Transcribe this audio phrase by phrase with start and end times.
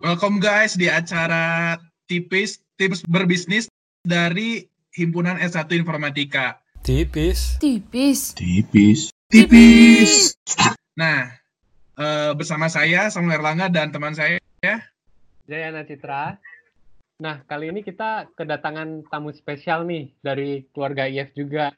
[0.00, 1.76] Welcome guys di acara
[2.08, 3.68] tipis tips berbisnis
[4.00, 4.64] dari
[4.96, 6.56] Himpunan S1 Informatika.
[6.80, 7.60] Tipis.
[7.60, 8.32] Tipis.
[8.32, 9.12] Tipis.
[9.28, 10.32] Tipis.
[10.96, 11.36] Nah,
[12.00, 14.40] eh, bersama saya Samuel Erlangga dan teman saya
[15.44, 16.40] Jayana Citra.
[17.20, 21.76] Nah, kali ini kita kedatangan tamu spesial nih dari keluarga IF juga.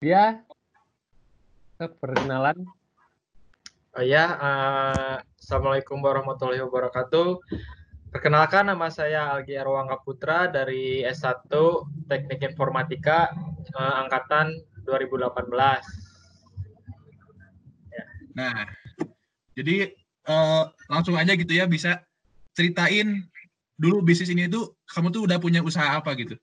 [0.00, 0.40] Dia
[1.84, 2.79] eh, perkenalan.
[3.90, 7.42] Oh ya, eh, Assalamualaikum warahmatullahi wabarakatuh.
[8.14, 11.50] Perkenalkan nama saya Algi Erwangga Putra dari S1
[12.06, 13.34] Teknik Informatika
[13.66, 15.42] eh, angkatan 2018.
[18.38, 18.62] Nah,
[19.58, 19.90] jadi
[20.22, 21.98] eh, langsung aja gitu ya bisa
[22.54, 23.26] ceritain
[23.74, 26.38] dulu bisnis ini tuh kamu tuh udah punya usaha apa gitu?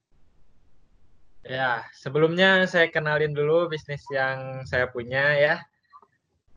[1.47, 5.63] Ya, sebelumnya saya kenalin dulu bisnis yang saya punya ya.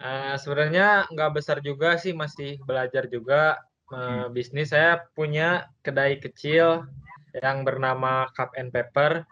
[0.00, 3.60] Eh, sebenarnya nggak besar juga sih, masih belajar juga
[3.92, 4.72] eh, bisnis.
[4.72, 6.88] Saya punya kedai kecil
[7.36, 9.28] yang bernama Cup and Pepper.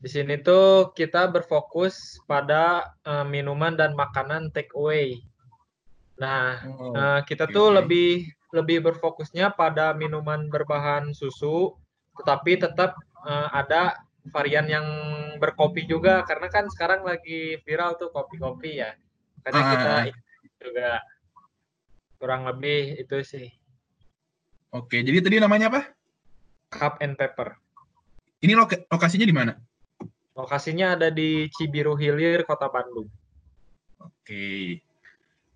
[0.00, 5.22] Di sini tuh kita berfokus pada eh, minuman dan makanan take away.
[6.18, 11.78] Nah, Oh, eh, kita oke, tuh lebih lebih berfokusnya pada minuman berbahan susu,
[12.18, 12.98] tetapi tetap
[13.30, 13.94] eh, ada
[14.34, 14.86] varian yang
[15.38, 18.90] berkopi juga karena kan sekarang lagi viral tuh kopi-kopi ya.
[19.40, 20.14] Makanya Ah, kita ah, ah.
[20.60, 20.88] juga
[22.20, 23.48] kurang lebih itu sih
[24.70, 25.80] Oke, jadi tadi namanya apa?
[26.70, 27.58] cup and pepper.
[28.38, 29.58] Ini loka- lokasinya di mana?
[30.38, 33.10] Lokasinya ada di Cibiru Hilir, Kota Bandung.
[33.98, 34.78] Oke.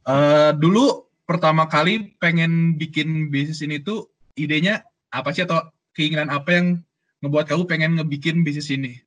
[0.05, 4.83] Eh, dulu pertama kali pengen bikin bisnis ini tuh idenya
[5.15, 5.63] apa sih atau
[5.95, 6.67] keinginan apa yang
[7.23, 8.99] ngebuat kamu pengen ngebikin bisnis ini?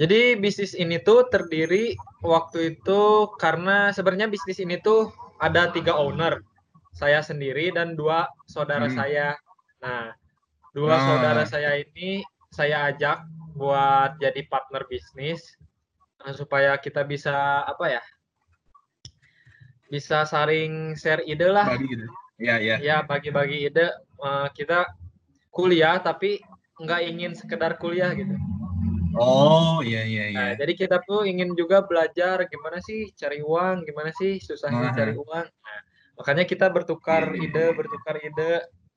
[0.00, 1.92] Jadi bisnis ini tuh terdiri
[2.24, 3.02] waktu itu
[3.36, 6.40] karena sebenarnya bisnis ini tuh ada tiga owner,
[6.96, 8.96] saya sendiri dan dua saudara Hmm.
[8.96, 9.36] saya.
[9.84, 10.16] Nah,
[10.72, 11.02] dua Ah.
[11.04, 15.44] saudara saya ini saya ajak buat jadi partner bisnis
[16.24, 18.02] eh, supaya kita bisa apa ya?
[19.92, 21.68] Bisa saling share ide lah.
[21.68, 22.06] Bagi gitu.
[22.40, 22.76] Iya, iya.
[22.80, 23.92] Ya bagi-bagi ide.
[24.22, 24.88] Eh, kita
[25.52, 26.40] kuliah tapi
[26.80, 28.32] nggak ingin sekedar kuliah gitu.
[29.14, 30.36] Oh, iya iya iya.
[30.36, 34.96] Nah, jadi kita tuh ingin juga belajar gimana sih cari uang, gimana sih susahnya Aha.
[34.96, 35.46] cari uang.
[35.48, 35.78] Nah,
[36.16, 38.52] makanya kita bertukar Iya, iya, ide, bertukar ide.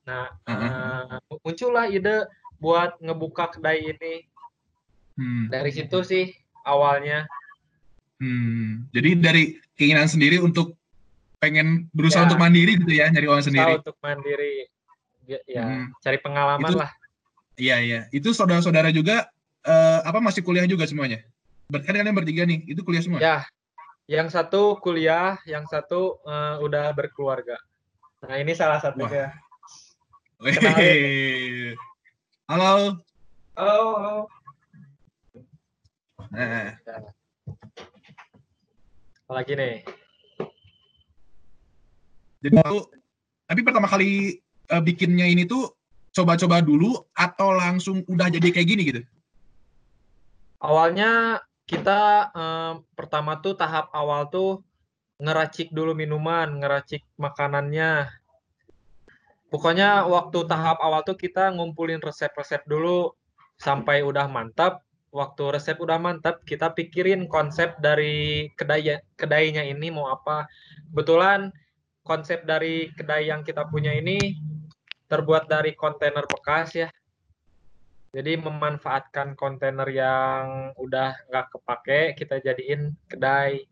[0.08, 1.20] Nah, Aha.
[1.20, 2.28] eh, muncullah ide
[2.58, 4.16] buat ngebuka kedai ini.
[5.16, 5.48] Hmm.
[5.52, 6.32] Dari situ sih
[6.64, 7.28] awalnya.
[8.20, 8.88] Hmm.
[8.96, 9.44] Jadi dari
[9.76, 10.76] keinginan sendiri untuk
[11.40, 12.28] pengen berusaha Ya.
[12.32, 13.74] untuk mandiri gitu ya, nyari uang Usaha sendiri.
[13.84, 14.54] untuk mandiri.
[15.26, 15.86] Ya, ya, Hmm.
[16.00, 16.92] cari pengalaman Itu- lah.
[17.56, 18.00] Iya iya.
[18.12, 19.32] Itu saudara-saudara juga
[19.66, 21.26] eh, apa masih kuliah juga semuanya?
[21.66, 23.20] Berarti kan kalian bertiga nih, itu kuliah semua?
[23.20, 23.42] Ya,
[24.06, 27.58] yang satu kuliah, yang satu eh, udah berkeluarga.
[28.22, 29.34] Nah, ini salah satunya.
[32.46, 33.02] Halo.
[33.58, 34.18] Halo, halo.
[36.30, 36.76] Nah,
[39.26, 39.82] Lagi nih.
[42.46, 42.78] jadi aku
[43.50, 44.38] tapi pertama kali
[44.70, 45.74] eh, bikinnya ini tuh
[46.14, 49.02] coba-coba dulu atau langsung udah jadi kayak gini gitu?
[50.66, 54.66] Awalnya kita em, pertama tuh tahap awal tuh
[55.22, 58.10] ngeracik dulu minuman, ngeracik makanannya.
[59.54, 63.14] Pokoknya waktu tahap awal tuh kita ngumpulin resep-resep dulu
[63.62, 64.82] sampai udah mantap.
[65.14, 70.50] Waktu resep udah mantap, kita pikirin konsep dari kedai kedainya ini mau apa.
[70.92, 71.54] Kebetulan
[72.04, 74.36] konsep dari kedai yang kita punya ini
[75.08, 76.90] terbuat dari kontainer bekas ya.
[78.16, 83.68] Jadi memanfaatkan kontainer yang udah nggak kepake, kita jadiin kedai.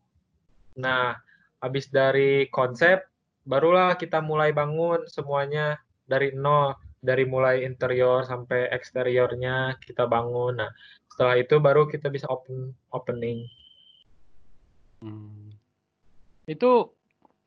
[0.75, 1.15] Nah,
[1.63, 3.07] habis dari konsep,
[3.47, 6.75] barulah kita mulai bangun semuanya dari nol.
[7.03, 10.59] Dari mulai interior sampai eksteriornya kita bangun.
[10.59, 10.71] Nah,
[11.11, 13.43] setelah itu baru kita bisa open opening.
[15.03, 15.51] Hmm.
[16.47, 16.95] Itu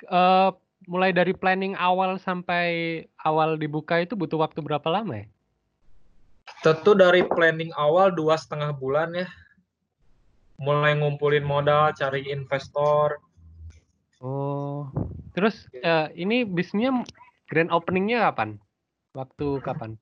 [0.05, 0.51] eh,
[0.89, 5.27] mulai dari planning awal sampai awal dibuka itu butuh waktu berapa lama ya?
[6.65, 9.29] Tentu dari planning awal dua setengah bulan ya.
[10.57, 13.21] Mulai ngumpulin modal, cari investor.
[14.25, 14.89] Oh,
[15.37, 17.05] terus eh, ini bisnisnya
[17.53, 18.57] grand openingnya kapan?
[19.13, 20.01] Waktu kapan?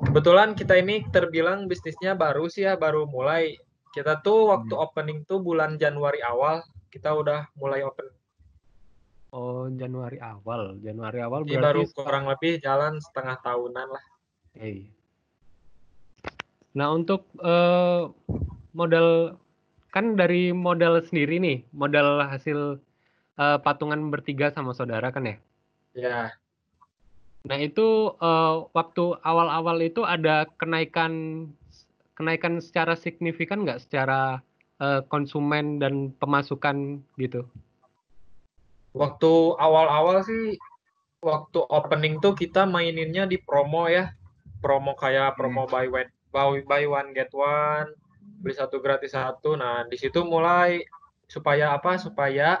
[0.00, 3.56] Kebetulan kita ini terbilang bisnisnya baru sih ya, baru mulai.
[3.90, 4.84] Kita tuh waktu Hmm.
[4.86, 6.62] opening tuh bulan Januari awal,
[6.92, 8.06] kita udah mulai open.
[9.30, 10.76] Oh, Januari awal.
[10.82, 14.04] Januari awal Jadi baru berarti kurang lebih jalan setengah tahunan lah.
[14.58, 14.99] Iya.
[16.74, 18.02] Nah, untuk eh,
[18.74, 19.38] modal
[19.90, 22.78] kan dari modal sendiri nih, modal hasil
[23.38, 25.36] eh, patungan bertiga sama saudara kan ya.
[25.90, 26.30] Ya,
[27.48, 31.46] Nah itu uh, waktu awal-awal itu ada kenaikan
[32.12, 34.44] kenaikan secara signifikan nggak secara
[34.76, 37.48] uh, konsumen dan pemasukan gitu?
[38.92, 40.60] Waktu awal-awal sih
[41.24, 44.12] waktu opening tuh kita maininnya di promo ya.
[44.60, 45.72] Promo kayak promo hmm.
[45.72, 47.90] buy one buy, buy one get one,
[48.40, 49.54] beli satu gratis satu.
[49.54, 50.82] Nah, di situ mulai
[51.30, 52.00] supaya apa?
[52.00, 52.58] Supaya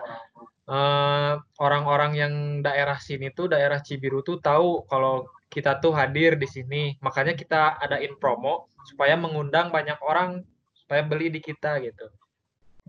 [0.70, 6.38] orang eh, orang-orang yang daerah sini tuh daerah Cibiru tuh tahu kalau kita tuh hadir
[6.38, 6.94] di sini.
[7.02, 10.46] Makanya kita adain promo supaya mengundang banyak orang
[10.78, 12.06] supaya beli di kita gitu.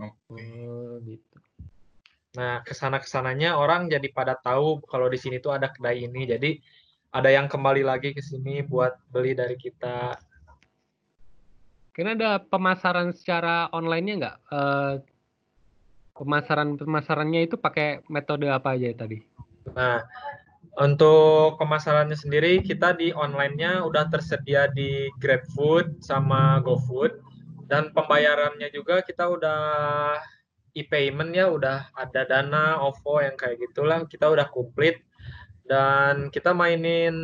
[0.01, 0.13] Oh,
[1.03, 1.37] gitu.
[2.37, 6.07] Nah, ke sana ke sananya orang jadi pada tahu kalau di sini tuh ada kedai
[6.07, 6.23] ini.
[6.29, 6.51] Jadi
[7.11, 10.15] ada yang kembali lagi ke sini buat beli dari kita.
[11.91, 14.37] Kira ada pemasaran secara online-nya nggak?
[14.47, 14.93] Uh,
[16.15, 19.19] pemasaran pemasarannya itu pakai metode apa aja tadi?
[19.75, 19.99] Nah,
[20.79, 27.19] untuk pemasarannya sendiri kita di online-nya udah tersedia di GrabFood sama GoFood
[27.67, 29.61] dan pembayarannya juga kita udah
[30.71, 35.03] e-payment ya udah ada Dana, OVO yang kayak gitulah kita udah komplit
[35.67, 37.15] dan kita mainin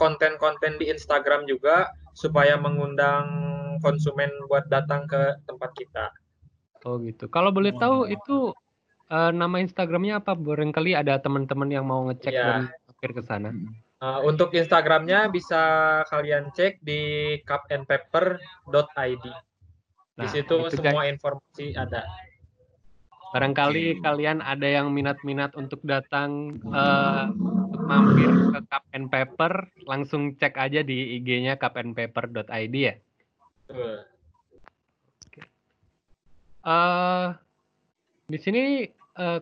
[0.00, 6.10] konten-konten di Instagram juga supaya mengundang konsumen buat datang ke tempat kita.
[6.84, 7.26] Oh gitu.
[7.32, 8.52] Kalau boleh tahu itu
[9.08, 10.36] uh, nama Instagramnya apa?
[10.36, 12.46] Barangkali ada teman-teman yang mau ngecek yeah.
[12.46, 13.50] dan mampir ke sana.
[14.04, 19.24] Uh, untuk Instagramnya bisa kalian cek di cupandpepper.id.
[19.24, 21.16] Nah, di situ semua guys.
[21.16, 22.04] informasi ada.
[23.34, 24.02] Barangkali okay.
[24.04, 30.54] kalian ada yang minat-minat untuk datang uh, untuk mampir ke Cup and Paper, langsung cek
[30.54, 32.94] aja di IG-nya cupandpaper.id ya.
[36.64, 37.36] Uh.
[38.24, 38.88] Di sini
[39.20, 39.40] uh,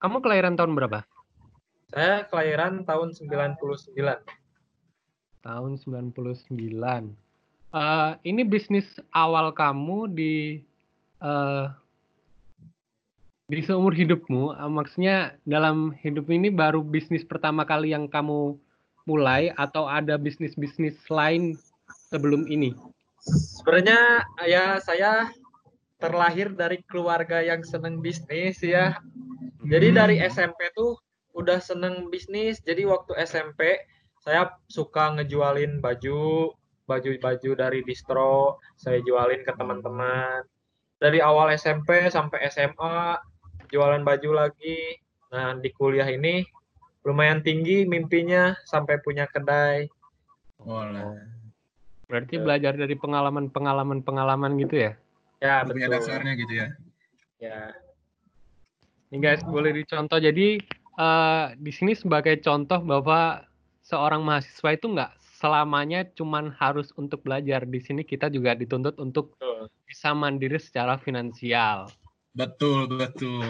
[0.00, 1.04] kamu kelahiran tahun berapa?
[1.92, 3.56] Saya kelahiran tahun 99.
[5.44, 6.52] Tahun 99.
[7.76, 10.64] Uh, ini bisnis awal kamu di
[11.20, 11.68] uh,
[13.46, 18.58] di seumur hidupmu, uh, maksudnya dalam hidup ini baru bisnis pertama kali yang kamu
[19.06, 21.54] mulai atau ada bisnis-bisnis lain
[22.10, 22.74] sebelum ini?
[23.26, 25.26] Sebenarnya ya saya
[25.98, 28.94] terlahir dari keluarga yang seneng bisnis ya.
[29.66, 29.96] Jadi hmm.
[29.98, 30.94] dari SMP tuh
[31.34, 32.62] udah seneng bisnis.
[32.62, 33.82] Jadi waktu SMP
[34.22, 36.54] saya suka ngejualin baju,
[36.86, 40.46] baju-baju dari distro, saya jualin ke teman-teman.
[40.96, 43.20] Dari awal SMP sampai SMA
[43.68, 44.96] jualan baju lagi.
[45.34, 46.46] Nah, di kuliah ini
[47.02, 49.86] lumayan tinggi mimpinya sampai punya kedai.
[50.64, 50.82] Oh,
[52.06, 54.92] Berarti belajar dari pengalaman-pengalaman pengalaman gitu ya?
[55.42, 55.90] Ya, betul.
[55.90, 56.68] Dasarnya gitu ya.
[57.42, 57.74] Ya.
[59.10, 60.18] Ini guys, boleh dicontoh.
[60.22, 60.62] Jadi
[60.98, 63.42] uh, di sini sebagai contoh bahwa
[63.82, 67.66] seorang mahasiswa itu nggak selamanya cuman harus untuk belajar.
[67.66, 69.68] Di sini kita juga dituntut untuk betul.
[69.84, 71.90] bisa mandiri secara finansial.
[72.32, 73.46] Betul, betul.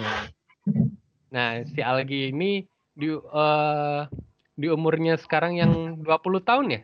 [1.31, 2.64] Nah, si Algi ini
[2.97, 4.09] di uh,
[4.56, 6.81] di umurnya sekarang yang 20 tahun ya?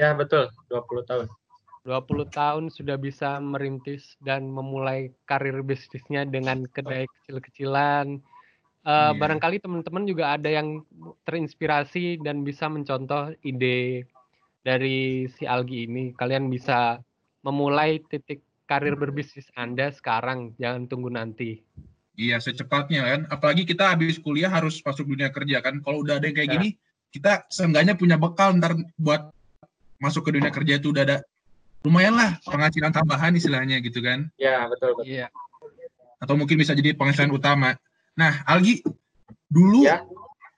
[0.00, 1.26] Ya, betul, 20 tahun.
[1.84, 8.20] 20 tahun sudah bisa merintis dan memulai karir bisnisnya dengan kedai kecil-kecilan.
[8.80, 9.12] Uh, yeah.
[9.12, 10.80] Barangkali teman-teman juga ada yang
[11.28, 14.08] terinspirasi dan bisa mencontoh ide
[14.64, 16.16] dari si Algi ini.
[16.16, 16.96] Kalian bisa
[17.44, 21.60] memulai titik karir berbisnis Anda sekarang, jangan tunggu nanti.
[22.16, 23.20] Iya, secepatnya kan.
[23.32, 25.80] Apalagi kita habis kuliah harus masuk dunia kerja kan.
[25.84, 26.54] Kalau udah ada yang kayak ya.
[26.60, 26.68] gini,
[27.08, 29.32] kita seenggaknya punya bekal ntar buat
[30.00, 31.18] masuk ke dunia kerja itu udah ada
[31.84, 34.32] lumayan lah penghasilan tambahan istilahnya gitu kan.
[34.40, 34.96] Ya, betul.
[34.96, 35.04] betul.
[35.06, 35.28] Iya.
[36.20, 37.76] Atau mungkin bisa jadi penghasilan utama.
[38.16, 38.80] Nah, Algi,
[39.48, 40.04] dulu ya.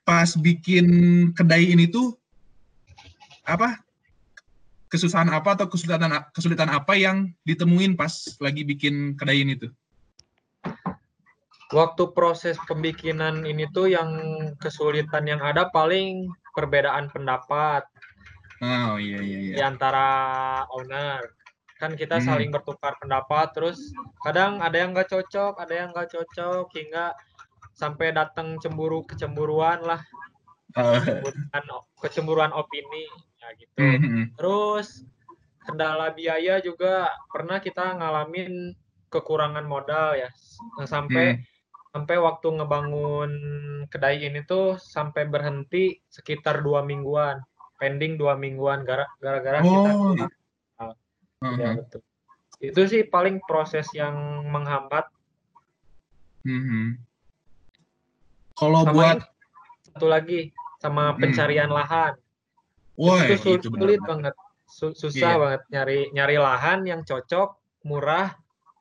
[0.07, 0.87] pas bikin
[1.35, 2.15] kedai ini tuh
[3.43, 3.79] apa
[4.87, 9.71] kesusahan apa atau kesulitan kesulitan apa yang ditemuin pas lagi bikin kedai ini tuh?
[11.73, 14.11] Waktu proses pembikinan ini tuh yang
[14.61, 17.81] kesulitan yang ada paling perbedaan pendapat
[18.63, 19.55] Oh iya iya iya.
[19.59, 20.07] Di antara
[20.71, 21.35] owner.
[21.81, 22.25] Kan kita hmm.
[22.25, 23.91] saling bertukar pendapat terus
[24.23, 27.11] kadang ada yang nggak cocok, ada yang nggak cocok hingga
[27.75, 29.99] sampai datang cemburu kecemburuan lah.
[30.79, 30.95] Uh.
[31.03, 31.63] Kecemburuan,
[31.99, 33.03] kecemburuan opini
[33.43, 33.75] ya gitu.
[33.75, 34.23] Mm -hmm.
[34.39, 35.03] Terus
[35.67, 38.75] kendala biaya juga pernah kita ngalamin
[39.07, 40.29] kekurangan modal ya
[40.83, 41.41] sampai mm.
[41.93, 43.31] sampai waktu ngebangun
[43.87, 47.37] kedai ini tuh sampai berhenti sekitar dua mingguan
[47.83, 50.15] pending dua mingguan gara-gara oh.
[50.15, 50.31] kita
[50.79, 50.95] uh
[51.43, 51.55] -huh.
[51.59, 51.99] ya betul
[52.63, 54.15] itu sih paling proses yang
[54.47, 55.03] menghambat
[56.47, 56.85] mm -hmm.
[58.55, 59.27] kalau buat
[59.91, 61.79] satu lagi sama pencarian hmm.
[61.79, 62.13] lahan
[62.99, 64.09] Wah, itu sulit, itu sulit benar.
[64.09, 64.33] banget.
[64.69, 65.41] Su- susah Iya.
[65.41, 68.37] banget nyari nyari lahan yang cocok, murah,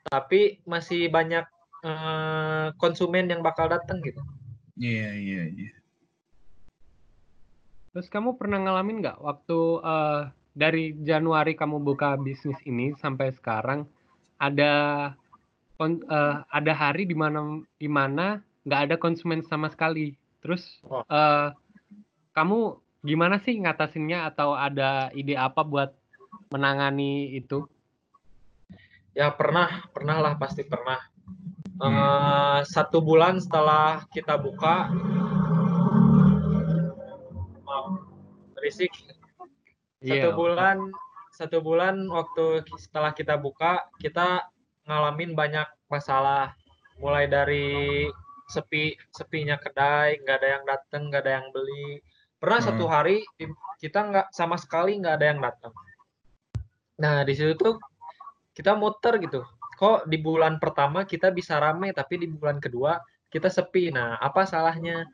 [0.09, 1.45] tapi masih banyak
[1.83, 4.23] eh, konsumen yang bakal datang gitu.
[4.79, 5.73] Iya, iya, iya.
[7.93, 10.21] Terus kamu pernah ngalamin nggak waktu eh,
[10.57, 13.85] dari Januari kamu buka bisnis ini sampai sekarang
[14.41, 14.73] ada
[15.77, 20.17] kon- eh, ada hari di mana di mana nggak ada konsumen sama sekali.
[20.41, 21.49] Terus eh,
[22.33, 25.93] kamu gimana sih ngatasinnya atau ada ide apa buat
[26.49, 27.69] menangani itu?
[29.13, 30.97] Ya pernah, pernah lah pasti pernah.
[31.77, 34.89] Eh, satu bulan setelah kita buka,
[38.73, 38.93] berisik.
[40.03, 40.35] Satu Iya.
[40.35, 40.79] bulan,
[41.37, 44.49] satu bulan waktu setelah kita buka, kita
[44.89, 46.57] ngalamin banyak masalah.
[46.99, 48.09] Mulai dari
[48.49, 52.01] sepi, sepinya kedai, nggak ada yang datang, nggak ada yang beli.
[52.41, 52.69] Pernah Hmm.
[52.75, 53.23] satu hari
[53.79, 55.75] kita nggak sama sekali nggak ada yang datang.
[56.99, 57.79] Nah di situ tuh
[58.57, 59.47] kita muter gitu.
[59.79, 62.99] Kok di bulan pertama kita bisa rame, tapi di bulan kedua
[63.31, 63.95] kita sepi.
[63.95, 65.07] Nah apa salahnya?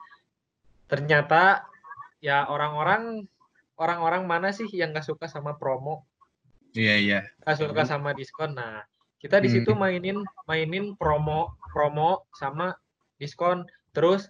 [0.88, 1.68] Ternyata
[2.24, 3.28] ya orang-orang
[3.78, 6.04] orang-orang mana sih yang nggak suka sama promo,
[6.74, 7.20] Iya, iya.
[7.46, 8.58] nggak suka sama diskon.
[8.58, 8.84] Nah,
[9.22, 9.56] kita di Hmm.
[9.62, 12.74] situ mainin mainin promo promo sama
[13.16, 13.64] diskon.
[13.94, 14.28] Terus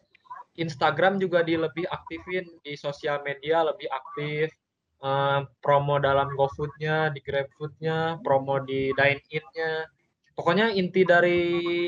[0.59, 4.53] Instagram juga di lebih aktifin di sosial media lebih aktif.
[4.99, 9.87] Eh, promo dalam GoFood-nya, di GrabFood-nya, promo di dine-in-nya.
[10.35, 11.87] Pokoknya inti dari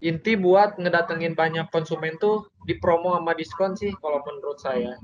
[0.00, 4.98] inti buat ngedatengin banyak konsumen tuh di promo sama diskon sih kalau menurut saya.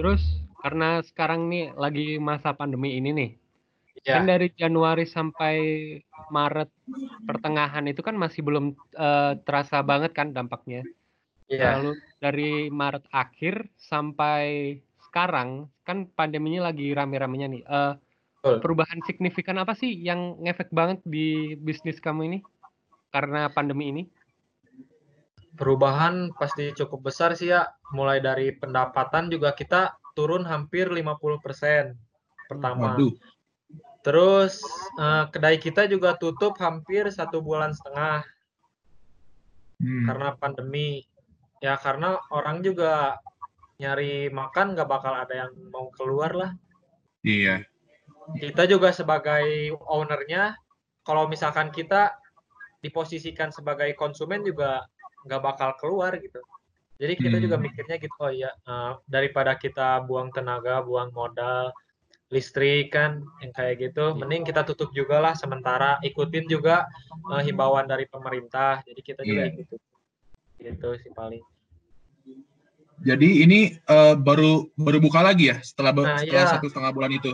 [0.00, 0.22] Terus
[0.64, 3.30] karena sekarang nih lagi masa pandemi ini nih,
[4.00, 5.56] Ya, kan dari Januari sampai
[6.32, 6.72] Maret
[7.28, 10.80] pertengahan itu kan masih belum eh, terasa banget kan dampaknya.
[11.52, 11.76] ya.
[11.76, 17.64] Lalu dari Maret akhir sampai sekarang kan pandeminya lagi rame-ramenya nih.
[18.40, 18.56] Betul.
[18.64, 22.38] perubahan signifikan apa sih yang ngefek banget di bisnis kamu ini
[23.12, 24.02] karena pandemi ini?
[25.58, 27.66] Perubahan pasti cukup besar sih ya.
[27.90, 31.94] Mulai dari pendapatan juga kita turun hampir 50%
[32.46, 32.94] pertama.
[32.94, 33.14] Waduh.
[34.00, 34.62] Terus
[34.98, 38.24] eh, kedai kita juga tutup hampir satu bulan setengah
[39.80, 40.04] Hmm.
[40.04, 41.08] karena pandemi.
[41.60, 43.20] Ya karena orang juga
[43.80, 46.52] nyari makan nggak bakal ada yang mau keluar lah.
[47.24, 47.64] Iya.
[48.36, 50.56] Kita juga sebagai ownernya,
[51.04, 52.16] kalau misalkan kita
[52.84, 54.84] diposisikan sebagai konsumen juga
[55.26, 56.40] nggak bakal keluar gitu.
[57.00, 57.44] Jadi kita Hmm.
[57.48, 61.72] juga mikirnya gitu, oh iya, eh, daripada kita buang tenaga, buang modal,
[62.28, 66.84] listrik kan, yang kayak gitu, mending kita tutup juga lah sementara, ikutin juga
[67.32, 68.84] eh, himbauan dari pemerintah.
[68.84, 69.52] Jadi kita juga Iya.
[69.56, 69.80] ikutin.
[70.60, 71.40] Gitu sih paling.
[73.00, 76.52] Jadi ini eh, baru baru buka lagi ya setelah Nah, setelah iya.
[76.52, 77.32] satu setengah bulan itu.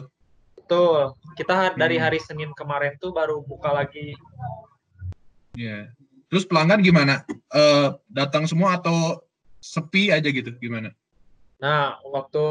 [0.55, 1.19] Betul.
[1.35, 2.05] Kita dari Hmm.
[2.07, 4.15] hari Senin kemarin tuh baru buka lagi.
[5.59, 5.91] Iya.
[6.37, 7.25] Terus pelanggan gimana?
[7.49, 9.25] Eh, datang semua atau
[9.57, 10.53] sepi aja gitu?
[10.61, 10.93] Gimana?
[11.57, 12.45] Nah, waktu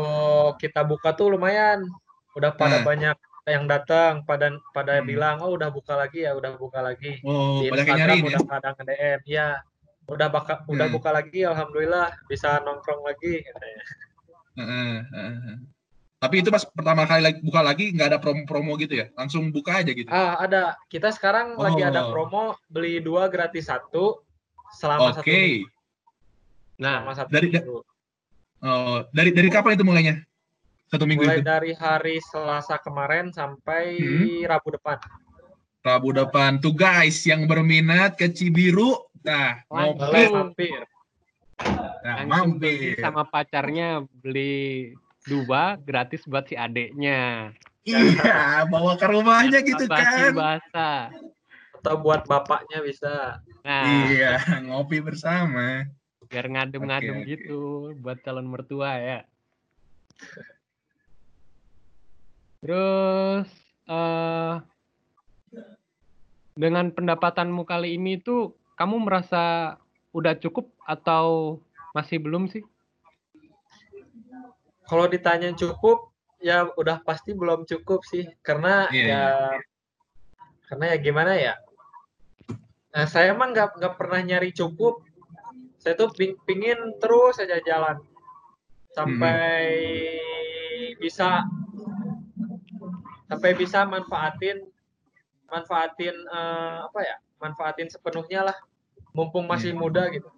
[0.58, 1.86] kita buka tuh lumayan,
[2.34, 2.86] udah pada Nah.
[2.90, 3.14] banyak
[3.46, 5.06] yang datang, pada pada Hmm.
[5.06, 7.22] bilang, oh udah buka lagi ya, udah buka lagi.
[7.22, 8.30] Oh, Di Instagram nyariin ya?
[8.42, 9.48] udah pada nge-DM, ya,
[10.10, 10.96] udah baka, udah Hmm.
[10.98, 13.46] buka lagi, alhamdulillah bisa nongkrong lagi.
[13.46, 13.84] katanya.
[14.58, 15.75] Heeh.
[16.26, 19.14] Tapi itu pas pertama kali lagi- buka lagi nggak ada promo-promo gitu ya?
[19.14, 20.10] Langsung buka aja gitu?
[20.10, 20.74] Ah, ada.
[20.90, 22.10] Kita sekarang lagi ada Oh.
[22.10, 24.26] promo beli dua gratis satu
[24.74, 25.22] selama Oke.
[25.22, 25.70] satu minggu.
[26.82, 27.78] Nah, Selama satu Dari- minggu.
[28.66, 30.16] Oh, dari dari kapan itu mulainya?
[30.90, 31.46] Satu minggu Mulai itu?
[31.46, 34.50] dari hari Selasa kemarin sampai Hmm.
[34.50, 34.98] Rabu depan.
[35.86, 36.58] Rabu depan.
[36.58, 40.80] Tuh guys yang berminat ke Cibiru, nah mampir, mampir.
[42.02, 42.98] nah, beli mampir.
[42.98, 47.52] sama pacarnya beli dua gratis buat si adeknya.
[47.86, 50.34] Iya, bawa ke rumahnya gitu Basi kan?
[50.34, 51.00] basah.
[51.78, 53.42] Atau buat bapaknya bisa.
[53.62, 55.86] Nah, Iya, ngopi bersama.
[56.26, 57.30] biar ngadem-ngadem oke.
[57.30, 57.62] gitu
[58.02, 59.20] buat calon mertua ya.
[62.66, 63.46] Terus
[63.86, 64.54] eh
[66.58, 69.76] dengan pendapatanmu kali ini tuh kamu merasa
[70.18, 71.60] udah cukup atau
[71.94, 72.66] masih belum sih?
[74.86, 79.26] Kalau ditanya cukup, ya udah pasti belum cukup sih, karena Iya, ya,
[80.70, 81.54] karena ya gimana ya?
[82.94, 85.02] Nah, saya emang nggak nggak pernah nyari cukup.
[85.82, 87.98] Saya tuh ping- pingin terus saja jalan
[88.96, 89.68] sampai
[90.98, 91.44] bisa
[93.28, 94.64] sampai bisa manfaatin
[95.50, 97.16] manfaatin eh, apa ya?
[97.42, 98.58] Manfaatin sepenuhnya lah,
[99.12, 99.80] mumpung masih Iya.
[99.82, 100.30] muda gitu.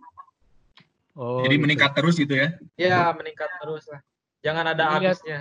[1.13, 1.63] Oh, Jadi gitu.
[1.63, 2.47] meningkat terus gitu ya.
[2.75, 4.01] Ya, meningkat terus lah.
[4.47, 5.39] Jangan ada Dilihat- habisnya.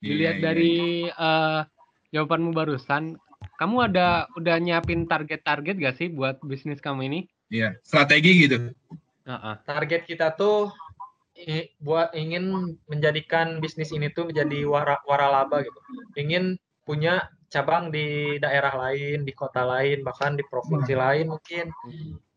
[0.00, 0.74] Dilihat Iya, iya, dari
[1.12, 1.60] eh,
[2.16, 3.20] jawabanmu barusan,
[3.60, 7.20] kamu ada udah nyiapin target-target gak sih buat bisnis kamu ini?
[7.52, 8.72] Iya, strategi gitu.
[9.28, 9.54] Heeh.
[9.68, 10.72] Target kita tuh
[11.36, 15.76] i- buat ingin menjadikan bisnis ini tuh menjadi wara, waralaba gitu.
[16.16, 16.56] Ingin
[16.88, 21.68] punya cabang di daerah lain, di kota lain, bahkan di provinsi lain mungkin.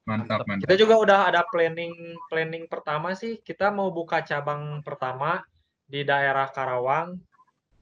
[0.03, 0.65] Mantap, mantap.
[0.65, 3.39] Kita juga udah ada planning planning pertama sih.
[3.39, 5.45] Kita mau buka cabang pertama
[5.91, 7.19] di daerah Karawang.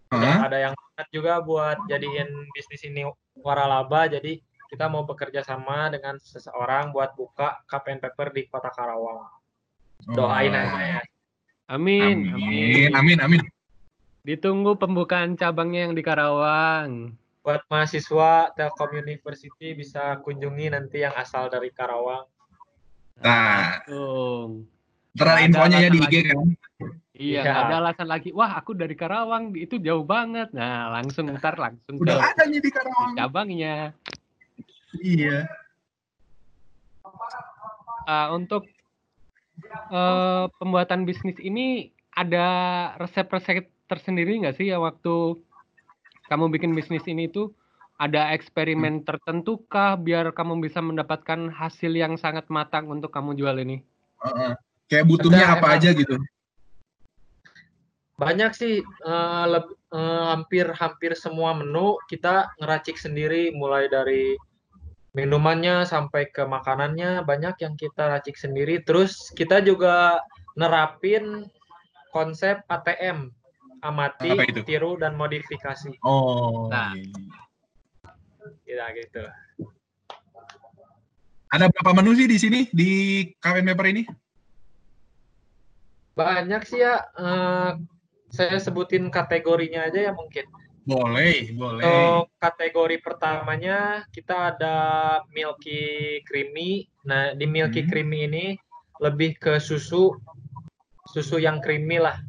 [0.10, 0.50] Hah?
[0.50, 3.06] ada yang minat juga buat jadiin bisnis ini
[3.38, 4.10] waralaba.
[4.10, 9.30] Jadi kita mau bekerja sama dengan seseorang buat buka cup and paper di kota Karawang.
[10.10, 10.58] Doain Oh.
[10.58, 11.02] aja ya.
[11.70, 13.42] Amin, Amin, amin, amin.
[14.26, 17.14] Ditunggu pembukaan cabangnya yang di Karawang.
[17.46, 22.26] Buat mahasiswa Telkom University bisa kunjungi nanti yang asal dari Karawang.
[23.22, 24.66] Nah, Langsung.
[25.18, 26.22] Ntar infonya ya di IG lagi.
[26.30, 26.40] kan.
[27.20, 28.30] Iya, nggak ada alasan lagi.
[28.32, 30.56] Wah, aku dari Karawang, itu jauh banget.
[30.56, 33.12] Nah, langsung ntar langsung Udah ke ada nih di Karawang.
[33.20, 33.92] cabangnya.
[34.96, 35.52] Iya.
[38.08, 38.66] Ah, untuk
[39.92, 42.48] eh, pembuatan bisnis ini ada
[42.98, 45.38] resep-resep tersendiri nggak sih ya waktu
[46.30, 47.54] kamu bikin bisnis ini tuh
[48.00, 53.60] ada eksperimen tertentu kah biar kamu bisa mendapatkan hasil yang sangat matang untuk kamu jual
[53.60, 53.84] ini?
[54.24, 54.56] Heeh.
[54.90, 55.78] Kayak butuhnya Ada apa emang.
[55.78, 56.16] aja gitu.
[58.20, 64.36] Banyak sih eh, leb- eh, hampir-hampir semua menu kita ngeracik sendiri mulai dari
[65.14, 68.82] minumannya sampai ke makanannya banyak yang kita racik sendiri.
[68.84, 70.20] Terus kita juga
[70.58, 71.48] nerapin
[72.12, 73.30] konsep ATM
[73.80, 74.36] amati,
[74.68, 75.96] tiru dan modifikasi.
[76.04, 76.68] Oh.
[76.68, 76.98] Nah.
[78.68, 78.86] iya.
[78.86, 79.24] Ya gitu.
[81.50, 82.90] Ada berapa menu sih di sini di
[83.42, 84.04] Kawin Paper ini?
[86.20, 87.00] Banyak sih ya.
[87.16, 87.72] eh,
[88.30, 90.44] saya sebutin kategorinya aja ya mungkin.
[90.84, 91.86] Boleh, boleh.
[91.86, 94.76] Untuk kategori pertamanya kita ada
[95.32, 96.92] milky creamy.
[97.08, 97.90] Nah, di milky Hmm.
[97.90, 98.46] creamy ini
[99.00, 100.12] lebih ke susu
[101.10, 102.20] susu yang creamy lah.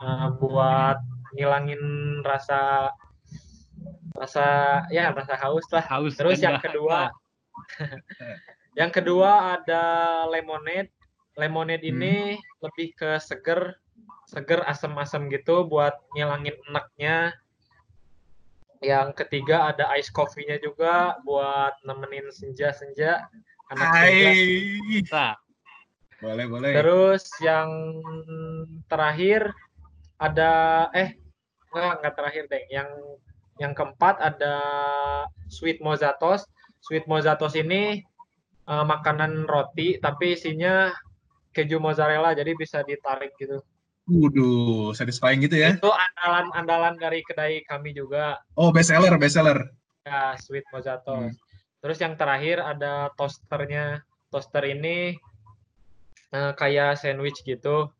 [0.00, 0.96] Eh, buat
[1.34, 1.82] ngilangin
[2.22, 2.88] rasa
[4.16, 4.46] rasa
[4.92, 5.84] ya rasa haus lah.
[5.88, 7.08] Haus Terus yang kedua
[8.80, 9.82] yang kedua ada
[10.28, 10.92] lemonade.
[11.38, 11.92] Lemonade Hmm.
[11.94, 12.16] ini
[12.62, 13.78] lebih ke seger,
[14.26, 17.34] seger asam-asam gitu buat ngilangin enaknya.
[18.80, 23.28] Yang ketiga ada ice coffee-nya juga buat nemenin senja-senja
[23.70, 24.30] anak senja.
[25.12, 25.34] Nah,
[26.20, 26.72] Boleh, boleh.
[26.76, 27.68] Terus yang
[28.92, 29.56] terakhir
[30.20, 31.16] ada eh
[31.72, 32.64] enggak enggak terakhir deh.
[32.68, 32.90] Yang
[33.56, 34.56] yang keempat ada
[35.48, 36.44] sweet mozatos.
[36.84, 38.04] Sweet mozatos ini
[38.68, 40.92] eh, makanan roti tapi isinya
[41.50, 43.58] keju mozzarella jadi bisa ditarik gitu.
[44.10, 45.78] Waduh, satisfying gitu ya.
[45.78, 49.58] Itu andalan-andalan dari kedai kami juga Oh, best seller, best seller.
[50.02, 50.72] ya sweet Hmm.
[50.80, 51.34] mozatos.
[51.80, 54.02] Terus yang terakhir ada toasternya.
[54.30, 55.18] Toaster ini
[56.30, 57.90] eh, kayak sandwich gitu.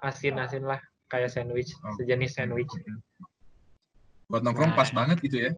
[0.00, 1.92] Asin-asin lah kayak sandwich, Oh.
[2.00, 2.72] sejenis sandwich.
[4.26, 4.78] Buat nongkrong Nah.
[4.80, 5.52] pas banget gitu ya.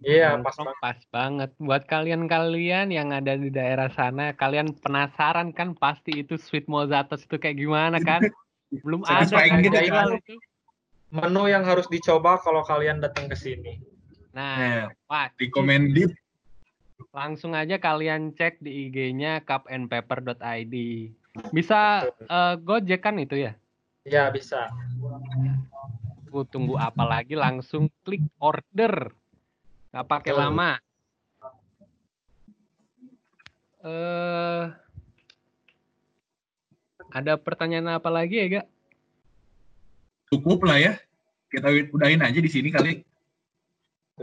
[0.00, 0.76] Iya, pas banget.
[0.80, 1.50] pas banget.
[1.60, 7.36] Buat kalian-kalian yang ada di daerah sana, kalian penasaran kan pasti itu sweet mozatos itu
[7.36, 8.24] kayak gimana kan?
[8.84, 10.16] Belum ada kan gitu yang kan.
[11.10, 13.82] Menu yang harus dicoba kalau kalian datang ke sini.
[14.30, 16.14] Nah, Nah, wah, recommended.
[17.10, 20.74] langsung aja kalian cek di IG-nya cupandpaper.id.
[21.50, 23.52] Bisa eh, Gojek kan itu ya?
[24.06, 24.70] Ya, bisa.
[26.24, 29.10] Tunggu tunggu apa lagi langsung klik order.
[29.90, 30.42] Nggak pakai Betul.
[30.42, 30.70] lama.
[33.80, 34.64] Eh
[37.10, 38.66] ada pertanyaan apa lagi ya, Gak?
[40.30, 40.92] Cukup lah ya.
[41.50, 43.02] Kita udahin aja di sini kali.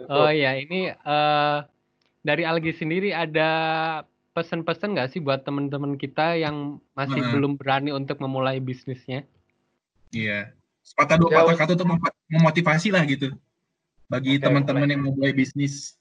[0.08, 1.58] Oh iya, ini eh
[2.24, 3.50] dari Algi sendiri ada
[4.32, 7.34] pesan-pesan nggak sih buat teman-teman kita yang masih Heeh.
[7.34, 9.26] belum berani untuk memulai bisnisnya?
[10.14, 10.54] Iya.
[10.86, 13.34] Sepatah dua patah kata untuk mem- memotivasi lah gitu.
[14.08, 16.00] Bagi teman-teman yang mau mulai bisnis.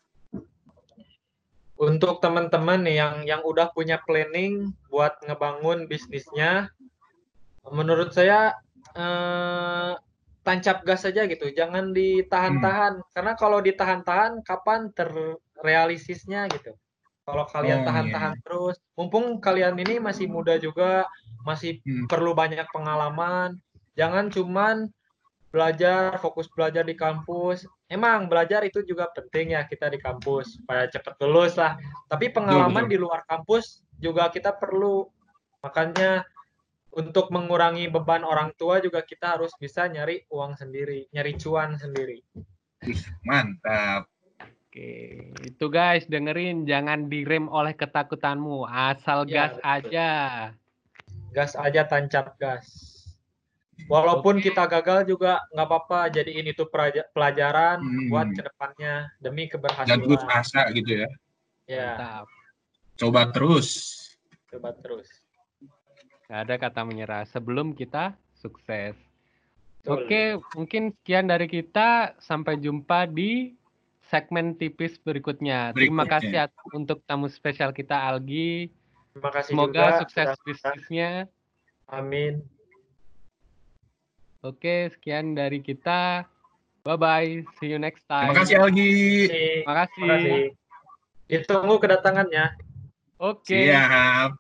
[1.77, 6.71] Untuk teman-teman yang yang udah punya planning buat ngebangun bisnisnya,
[7.69, 8.55] menurut saya
[8.97, 9.93] eh,
[10.47, 13.03] tancap gas saja gitu, jangan ditahan-tahan.
[13.11, 16.79] Karena kalau ditahan-tahan, kapan terrealisisnya gitu.
[17.27, 21.11] Kalau kalian Oh, tahan-tahan terus, mumpung kalian ini masih muda juga,
[21.43, 22.07] masih Hmm.
[22.07, 23.59] perlu banyak pengalaman.
[23.99, 24.87] Jangan cuman
[25.51, 27.67] belajar, fokus belajar di kampus.
[27.87, 31.79] Emang belajar itu juga penting ya kita di kampus supaya cepat lulus lah.
[32.11, 32.93] Tapi pengalaman betul.
[32.93, 35.07] di luar kampus juga kita perlu.
[35.63, 36.27] Makanya
[36.97, 42.25] untuk mengurangi beban orang tua juga kita harus bisa nyari uang sendiri, nyari cuan sendiri.
[43.23, 44.09] Mantap.
[44.67, 49.73] Oke, itu guys dengerin jangan direm oleh ketakutanmu, asal Ya, gas betul.
[49.73, 50.11] aja.
[51.33, 52.96] Gas aja tancap gas.
[53.85, 58.09] Walaupun kita gagal juga nggak apa-apa, jadiin itu peraja- pelajaran Hmm.
[58.09, 60.01] buat ke depannya demi Jangan keberhasilan.
[60.03, 61.09] putus asa gitu ya.
[61.67, 62.27] Ya, Mantap.
[62.97, 63.69] Coba terus.
[64.47, 65.09] coba terus.
[66.25, 68.97] Gak ada kata menyerah sebelum kita sukses.
[69.79, 69.93] Betul.
[70.01, 70.23] Oke,
[70.57, 72.17] mungkin sekian dari kita.
[72.19, 73.53] Sampai jumpa di
[74.07, 75.71] segmen tipis berikutnya.
[75.71, 76.09] Terima Berikutnya.
[76.09, 78.73] kasih at- untuk tamu spesial kita Algi.
[79.13, 81.29] Terima kasih Semoga juga sukses bisnisnya.
[81.87, 82.41] Amin.
[84.47, 86.23] Oke, sekian dari kita.
[86.87, 87.31] Bye bye.
[87.59, 88.31] See you next time.
[88.31, 88.95] Terima kasih Algi.
[89.27, 89.99] Terima kasih.
[89.99, 90.43] Terima kasih.
[91.27, 92.47] Ditunggu kedatangannya.
[93.19, 93.59] Oke.
[93.67, 94.39] Siap.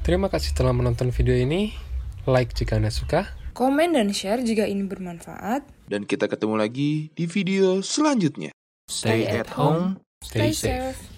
[0.00, 1.76] Terima kasih telah menonton video ini.
[2.24, 3.28] Like jika Anda suka.
[3.52, 5.68] Komen dan share jika ini bermanfaat.
[5.92, 8.56] Dan kita ketemu lagi di video selanjutnya.
[8.88, 10.96] Stay at home, Stay Stay safe.
[10.96, 11.15] safe.